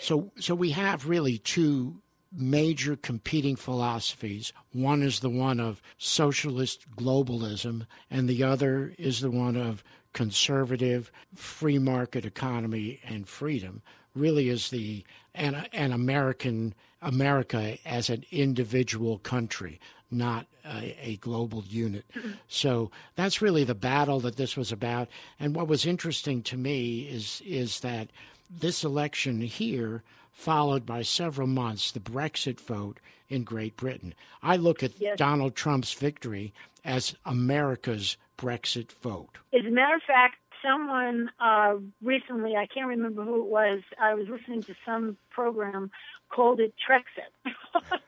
So 0.00 0.32
so 0.40 0.56
we 0.56 0.70
have 0.70 1.08
really 1.08 1.38
two 1.38 2.02
major 2.32 2.96
competing 2.96 3.56
philosophies. 3.56 4.52
One 4.72 5.02
is 5.02 5.20
the 5.20 5.30
one 5.30 5.60
of 5.60 5.82
socialist 5.98 6.86
globalism, 6.96 7.86
and 8.10 8.28
the 8.28 8.42
other 8.42 8.94
is 8.98 9.20
the 9.20 9.30
one 9.30 9.56
of 9.56 9.82
conservative 10.12 11.10
free 11.34 11.78
market 11.78 12.24
economy 12.24 13.00
and 13.04 13.28
freedom. 13.28 13.82
Really, 14.14 14.48
is 14.48 14.70
the 14.70 15.04
an, 15.34 15.66
an 15.72 15.92
American 15.92 16.74
America 17.00 17.78
as 17.86 18.10
an 18.10 18.24
individual 18.30 19.18
country, 19.18 19.80
not 20.10 20.46
a, 20.64 20.96
a 21.00 21.16
global 21.16 21.64
unit. 21.68 22.04
Mm-hmm. 22.14 22.32
So 22.48 22.90
that's 23.14 23.40
really 23.40 23.64
the 23.64 23.74
battle 23.74 24.20
that 24.20 24.36
this 24.36 24.56
was 24.56 24.72
about. 24.72 25.08
And 25.38 25.54
what 25.54 25.68
was 25.68 25.86
interesting 25.86 26.42
to 26.44 26.56
me 26.56 27.02
is 27.02 27.42
is 27.46 27.80
that 27.80 28.08
this 28.50 28.84
election 28.84 29.40
here 29.40 30.02
followed 30.32 30.86
by 30.86 31.02
several 31.02 31.46
months 31.46 31.92
the 31.92 32.00
Brexit 32.00 32.60
vote 32.60 32.98
in 33.28 33.44
Great 33.44 33.76
Britain. 33.76 34.14
I 34.42 34.56
look 34.56 34.82
at 34.82 35.00
yes. 35.00 35.18
Donald 35.18 35.54
Trump's 35.54 35.92
victory 35.92 36.52
as 36.84 37.14
America's 37.24 38.16
Brexit 38.40 38.92
vote. 39.02 39.38
As 39.52 39.66
a 39.66 39.70
matter 39.70 39.96
of 39.96 40.02
fact, 40.02 40.36
someone 40.62 41.30
uh, 41.40 41.76
recently, 42.02 42.56
I 42.56 42.66
can't 42.66 42.88
remember 42.88 43.22
who 43.24 43.42
it 43.42 43.48
was, 43.48 43.80
I 44.00 44.14
was 44.14 44.28
listening 44.28 44.62
to 44.64 44.74
some 44.84 45.16
program, 45.30 45.90
called 46.30 46.60
it 46.60 46.74
Trexit. 46.88 47.52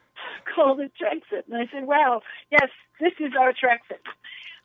called 0.54 0.80
it 0.80 0.92
Trexit. 1.00 1.44
And 1.50 1.56
I 1.56 1.70
said, 1.72 1.86
wow, 1.86 2.22
yes, 2.50 2.68
this 3.00 3.12
is 3.20 3.32
our 3.38 3.52
Trexit. 3.52 4.00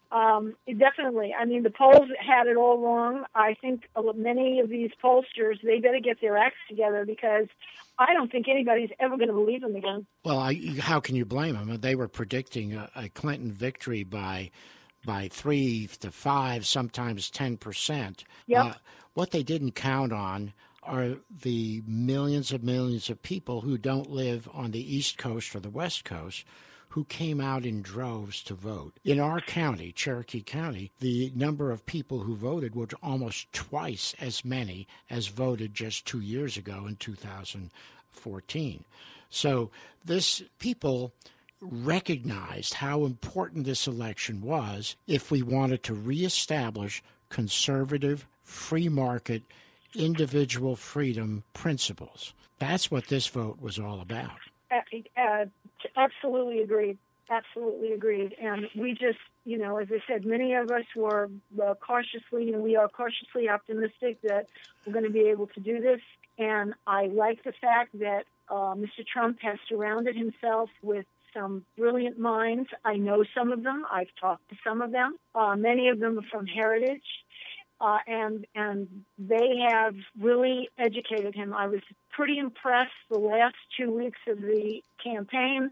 Um, 0.09 0.55
definitely. 0.65 1.35
I 1.37 1.43
mean, 1.43 1.63
the 1.63 1.69
polls 1.69 2.07
had 2.19 2.47
it 2.47 2.55
all 2.55 2.79
wrong. 2.79 3.25
I 3.35 3.55
think 3.59 3.89
many 4.15 4.61
of 4.61 4.69
these 4.69 4.91
pollsters, 5.03 5.61
they 5.61 5.79
better 5.79 5.99
get 5.99 6.21
their 6.21 6.37
acts 6.37 6.57
together 6.69 7.05
because 7.05 7.47
I 7.99 8.13
don't 8.13 8.31
think 8.31 8.47
anybody's 8.47 8.89
ever 8.99 9.17
going 9.17 9.27
to 9.27 9.33
believe 9.33 9.61
them 9.61 9.75
again. 9.75 10.05
Well, 10.23 10.39
I, 10.39 10.55
how 10.79 11.01
can 11.01 11.15
you 11.15 11.25
blame 11.25 11.55
them? 11.55 11.77
They 11.81 11.95
were 11.95 12.07
predicting 12.07 12.73
a, 12.73 12.89
a 12.95 13.09
Clinton 13.09 13.51
victory 13.51 14.03
by 14.03 14.51
by 15.05 15.27
three 15.27 15.87
to 15.99 16.11
five, 16.11 16.65
sometimes 16.65 17.29
ten 17.29 17.57
percent. 17.57 18.23
Yep. 18.47 18.65
Uh, 18.65 18.73
what 19.13 19.31
they 19.31 19.43
didn't 19.43 19.71
count 19.71 20.13
on 20.13 20.53
are 20.83 21.15
the 21.41 21.83
millions 21.85 22.51
and 22.51 22.63
millions 22.63 23.09
of 23.09 23.21
people 23.21 23.61
who 23.61 23.77
don't 23.77 24.09
live 24.09 24.47
on 24.53 24.71
the 24.71 24.95
East 24.95 25.17
Coast 25.17 25.55
or 25.55 25.59
the 25.59 25.69
West 25.69 26.05
Coast 26.05 26.45
who 26.89 27.03
came 27.05 27.41
out 27.41 27.65
in 27.65 27.81
droves 27.81 28.41
to 28.41 28.53
vote. 28.53 28.99
In 29.03 29.19
our 29.19 29.41
county, 29.41 29.91
Cherokee 29.91 30.41
County, 30.41 30.91
the 30.99 31.31
number 31.35 31.71
of 31.71 31.85
people 31.85 32.21
who 32.21 32.35
voted 32.35 32.75
was 32.75 32.89
almost 33.03 33.51
twice 33.53 34.15
as 34.19 34.45
many 34.45 34.87
as 35.09 35.27
voted 35.27 35.73
just 35.73 36.05
two 36.05 36.21
years 36.21 36.57
ago 36.57 36.85
in 36.87 36.95
2014. 36.95 38.83
So 39.29 39.69
this 40.05 40.41
people 40.59 41.13
recognized 41.61 42.75
how 42.75 43.05
important 43.05 43.65
this 43.65 43.87
election 43.87 44.41
was 44.41 44.95
if 45.07 45.31
we 45.31 45.41
wanted 45.41 45.83
to 45.83 45.93
reestablish 45.93 47.01
conservative, 47.29 48.27
free 48.43 48.89
market, 48.89 49.43
individual 49.95 50.75
freedom 50.75 51.43
principles. 51.53 52.33
That's 52.59 52.89
what 52.91 53.07
this 53.07 53.27
vote 53.27 53.61
was 53.61 53.79
all 53.79 54.01
about. 54.01 54.37
Uh, 54.71 54.81
uh, 55.17 55.45
absolutely 55.95 56.61
agreed. 56.61 56.97
Absolutely 57.29 57.91
agreed. 57.93 58.35
And 58.41 58.67
we 58.75 58.93
just, 58.93 59.19
you 59.45 59.57
know, 59.57 59.77
as 59.77 59.87
I 59.91 60.01
said, 60.07 60.25
many 60.25 60.53
of 60.53 60.71
us 60.71 60.85
were 60.95 61.29
uh, 61.61 61.73
cautiously, 61.75 62.53
and 62.53 62.63
we 62.63 62.75
are 62.75 62.87
cautiously 62.87 63.49
optimistic 63.49 64.21
that 64.21 64.47
we're 64.85 64.93
going 64.93 65.05
to 65.05 65.11
be 65.11 65.27
able 65.27 65.47
to 65.47 65.59
do 65.59 65.81
this. 65.81 66.01
And 66.37 66.73
I 66.85 67.07
like 67.07 67.43
the 67.43 67.51
fact 67.51 67.99
that 67.99 68.25
uh, 68.49 68.75
Mr. 68.75 69.05
Trump 69.05 69.39
has 69.41 69.57
surrounded 69.67 70.15
himself 70.15 70.69
with 70.81 71.05
some 71.33 71.65
brilliant 71.77 72.19
minds. 72.19 72.69
I 72.83 72.95
know 72.95 73.23
some 73.35 73.51
of 73.51 73.63
them. 73.63 73.85
I've 73.91 74.13
talked 74.19 74.49
to 74.49 74.55
some 74.63 74.81
of 74.81 74.91
them. 74.91 75.15
Uh, 75.35 75.55
many 75.55 75.89
of 75.89 75.99
them 75.99 76.19
are 76.19 76.29
from 76.31 76.47
Heritage 76.47 77.03
uh, 77.79 77.97
and 78.07 78.45
and 78.55 78.87
they 79.17 79.63
have 79.69 79.95
really 80.19 80.69
educated 80.77 81.35
him. 81.35 81.53
I 81.53 81.67
was 81.67 81.81
pretty 82.11 82.37
impressed 82.37 82.91
the 83.09 83.19
last 83.19 83.55
two 83.77 83.91
weeks 83.91 84.19
of 84.27 84.41
the 84.41 84.81
campaign 85.03 85.71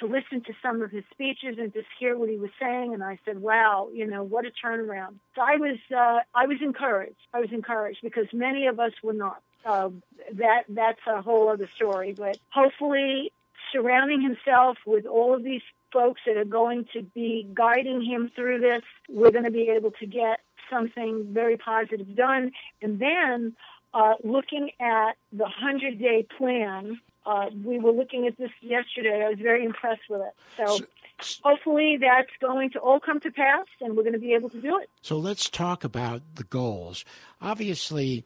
to 0.00 0.06
listen 0.06 0.42
to 0.42 0.52
some 0.62 0.82
of 0.82 0.90
his 0.90 1.04
speeches 1.10 1.56
and 1.58 1.72
just 1.72 1.86
hear 1.98 2.18
what 2.18 2.28
he 2.28 2.36
was 2.36 2.50
saying. 2.60 2.92
And 2.92 3.02
I 3.02 3.18
said, 3.24 3.40
"Wow, 3.40 3.88
you 3.92 4.06
know 4.06 4.22
what 4.22 4.44
a 4.44 4.50
turnaround!" 4.50 5.14
So 5.34 5.42
I 5.42 5.56
was 5.56 5.78
uh, 5.94 6.20
I 6.34 6.46
was 6.46 6.58
encouraged. 6.60 7.16
I 7.32 7.40
was 7.40 7.52
encouraged 7.52 8.00
because 8.02 8.26
many 8.32 8.66
of 8.66 8.78
us 8.78 8.92
were 9.02 9.14
not. 9.14 9.42
Uh, 9.64 9.90
that 10.34 10.64
that's 10.68 11.00
a 11.08 11.22
whole 11.22 11.48
other 11.48 11.68
story. 11.74 12.12
But 12.12 12.38
hopefully, 12.50 13.32
surrounding 13.72 14.22
himself 14.22 14.78
with 14.86 15.06
all 15.06 15.34
of 15.34 15.42
these 15.42 15.62
folks 15.92 16.20
that 16.26 16.36
are 16.36 16.44
going 16.44 16.86
to 16.92 17.02
be 17.02 17.48
guiding 17.54 18.04
him 18.04 18.30
through 18.34 18.60
this, 18.60 18.82
we're 19.08 19.30
going 19.30 19.44
to 19.44 19.50
be 19.50 19.70
able 19.70 19.90
to 19.92 20.06
get 20.06 20.40
something 20.70 21.26
very 21.30 21.56
positive 21.56 22.14
done. 22.16 22.52
And 22.82 22.98
then 22.98 23.56
uh, 23.94 24.14
looking 24.22 24.70
at 24.80 25.12
the 25.32 25.44
100 25.44 25.98
day 25.98 26.26
plan, 26.36 27.00
uh, 27.24 27.46
we 27.64 27.78
were 27.78 27.92
looking 27.92 28.26
at 28.26 28.36
this 28.36 28.50
yesterday. 28.60 29.24
I 29.24 29.30
was 29.30 29.38
very 29.38 29.64
impressed 29.64 30.02
with 30.08 30.20
it. 30.20 30.34
So, 30.56 30.78
so 31.20 31.40
hopefully 31.42 31.98
that's 32.00 32.30
going 32.40 32.70
to 32.70 32.78
all 32.78 33.00
come 33.00 33.20
to 33.20 33.30
pass 33.30 33.66
and 33.80 33.96
we're 33.96 34.02
going 34.02 34.12
to 34.12 34.18
be 34.18 34.34
able 34.34 34.50
to 34.50 34.60
do 34.60 34.78
it. 34.78 34.88
So 35.02 35.18
let's 35.18 35.48
talk 35.48 35.82
about 35.82 36.22
the 36.34 36.44
goals. 36.44 37.04
Obviously, 37.40 38.24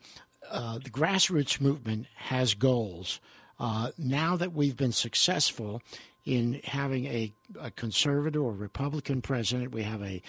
uh, 0.51 0.79
the 0.79 0.91
grassroots 0.91 1.61
movement 1.61 2.07
has 2.17 2.55
goals. 2.55 3.21
Uh, 3.61 3.91
now 3.99 4.37
that 4.37 4.55
we've 4.55 4.77
been 4.77 4.91
successful 4.93 5.83
in 6.25 6.61
having 6.65 7.05
a, 7.05 7.33
a 7.61 7.71
conservative 7.71 8.43
or 8.43 8.53
Republican 8.53 9.21
president, 9.21 9.71
we 9.73 9.83
have 9.83 10.03
a 10.03 10.23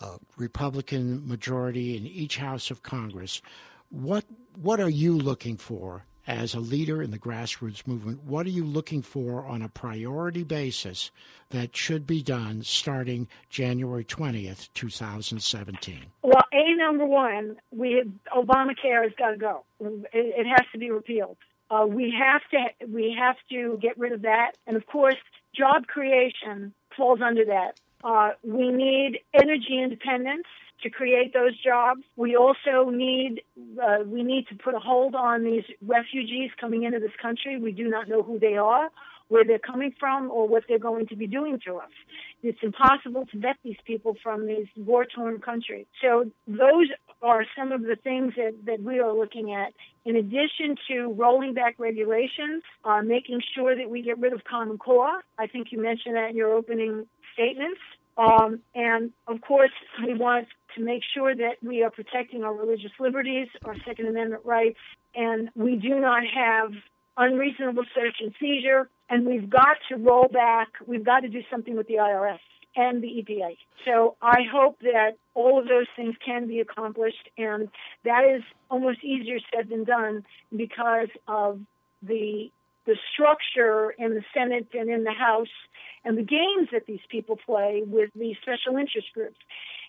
uh, 0.00 0.16
Republican 0.36 1.26
majority 1.26 1.96
in 1.96 2.06
each 2.06 2.36
house 2.36 2.70
of 2.70 2.82
Congress. 2.82 3.42
What 3.90 4.24
what 4.62 4.80
are 4.80 4.88
you 4.88 5.16
looking 5.16 5.56
for 5.56 6.04
as 6.26 6.54
a 6.54 6.60
leader 6.60 7.02
in 7.02 7.10
the 7.10 7.18
grassroots 7.18 7.86
movement? 7.86 8.24
What 8.24 8.46
are 8.46 8.50
you 8.50 8.64
looking 8.64 9.02
for 9.02 9.46
on 9.46 9.62
a 9.62 9.68
priority 9.68 10.42
basis 10.42 11.10
that 11.50 11.76
should 11.76 12.06
be 12.06 12.22
done 12.22 12.62
starting 12.62 13.28
January 13.48 14.04
twentieth, 14.04 14.68
two 14.74 14.90
thousand 14.90 15.40
seventeen? 15.40 16.06
Well, 16.22 16.44
a 16.52 16.74
number 16.76 17.06
one, 17.06 17.56
we 17.70 18.02
Obamacare 18.32 19.02
has 19.02 19.12
got 19.18 19.30
to 19.30 19.36
go. 19.36 19.64
It, 19.80 20.06
it 20.12 20.46
has 20.46 20.66
to 20.72 20.78
be 20.78 20.90
repealed. 20.90 21.36
Uh, 21.70 21.86
we 21.86 22.14
have 22.16 22.42
to 22.50 22.86
we 22.86 23.16
have 23.18 23.36
to 23.50 23.78
get 23.82 23.98
rid 23.98 24.12
of 24.12 24.22
that, 24.22 24.52
and 24.66 24.76
of 24.76 24.86
course, 24.86 25.16
job 25.54 25.86
creation 25.86 26.72
falls 26.96 27.20
under 27.20 27.44
that. 27.44 27.80
Uh, 28.04 28.30
we 28.44 28.68
need 28.70 29.20
energy 29.34 29.80
independence 29.82 30.46
to 30.82 30.90
create 30.90 31.32
those 31.32 31.58
jobs. 31.62 32.02
We 32.16 32.36
also 32.36 32.90
need 32.90 33.42
uh, 33.82 34.04
we 34.06 34.22
need 34.22 34.46
to 34.48 34.54
put 34.54 34.74
a 34.74 34.78
hold 34.78 35.14
on 35.14 35.44
these 35.44 35.64
refugees 35.84 36.50
coming 36.60 36.84
into 36.84 37.00
this 37.00 37.16
country. 37.20 37.58
We 37.58 37.72
do 37.72 37.88
not 37.88 38.08
know 38.08 38.22
who 38.22 38.38
they 38.38 38.56
are, 38.56 38.90
where 39.28 39.44
they're 39.44 39.58
coming 39.58 39.92
from, 39.98 40.30
or 40.30 40.46
what 40.46 40.64
they're 40.68 40.78
going 40.78 41.06
to 41.08 41.16
be 41.16 41.26
doing 41.26 41.58
to 41.66 41.78
us. 41.78 41.90
It's 42.42 42.58
impossible 42.62 43.26
to 43.32 43.38
vet 43.38 43.56
these 43.64 43.78
people 43.84 44.16
from 44.22 44.46
these 44.46 44.66
war-torn 44.76 45.40
countries. 45.40 45.86
So 46.00 46.30
those 46.46 46.88
are 47.22 47.44
some 47.56 47.72
of 47.72 47.82
the 47.82 47.96
things 47.96 48.34
that, 48.36 48.54
that 48.66 48.82
we 48.82 49.00
are 49.00 49.12
looking 49.12 49.52
at. 49.52 49.72
In 50.04 50.16
addition 50.16 50.76
to 50.88 51.12
rolling 51.12 51.54
back 51.54 51.76
regulations, 51.78 52.62
uh, 52.84 53.02
making 53.02 53.40
sure 53.54 53.76
that 53.76 53.90
we 53.90 54.02
get 54.02 54.18
rid 54.18 54.32
of 54.32 54.44
Common 54.44 54.78
Core. 54.78 55.22
I 55.38 55.46
think 55.46 55.68
you 55.72 55.82
mentioned 55.82 56.16
that 56.16 56.30
in 56.30 56.36
your 56.36 56.52
opening 56.52 57.06
statements. 57.32 57.80
Um, 58.16 58.60
and 58.74 59.12
of 59.26 59.40
course, 59.40 59.72
We 60.04 60.14
want 60.14 60.48
to 60.74 60.82
make 60.82 61.02
sure 61.14 61.34
that 61.34 61.56
we 61.62 61.82
are 61.82 61.90
protecting 61.90 62.44
our 62.44 62.54
religious 62.54 62.92
liberties, 63.00 63.48
our 63.64 63.76
Second 63.86 64.08
Amendment 64.08 64.42
rights, 64.44 64.78
and 65.14 65.50
we 65.54 65.76
do 65.76 65.98
not 65.98 66.22
have 66.26 66.72
unreasonable 67.16 67.84
search 67.94 68.16
and 68.20 68.34
seizure. 68.38 68.88
And 69.08 69.26
we've 69.26 69.48
got 69.48 69.76
to 69.88 69.96
roll 69.96 70.28
back. 70.28 70.68
We've 70.86 71.04
got 71.04 71.20
to 71.20 71.28
do 71.28 71.42
something 71.50 71.76
with 71.76 71.86
the 71.86 71.94
IRS 71.94 72.38
and 72.76 73.02
the 73.02 73.08
EPA. 73.08 73.56
So 73.84 74.16
I 74.20 74.42
hope 74.50 74.80
that 74.80 75.12
all 75.34 75.58
of 75.58 75.68
those 75.68 75.86
things 75.96 76.14
can 76.24 76.46
be 76.46 76.60
accomplished, 76.60 77.28
and 77.38 77.68
that 78.04 78.24
is 78.24 78.42
almost 78.70 79.02
easier 79.02 79.38
said 79.54 79.68
than 79.70 79.84
done 79.84 80.24
because 80.54 81.08
of 81.26 81.60
the 82.02 82.50
the 82.86 82.96
structure 83.12 83.90
in 83.98 84.14
the 84.14 84.22
Senate 84.32 84.68
and 84.72 84.88
in 84.88 85.02
the 85.02 85.12
House 85.12 85.48
and 86.04 86.16
the 86.16 86.22
games 86.22 86.68
that 86.70 86.86
these 86.86 87.00
people 87.10 87.36
play 87.36 87.82
with 87.84 88.10
the 88.14 88.36
special 88.42 88.78
interest 88.78 89.08
groups. 89.12 89.38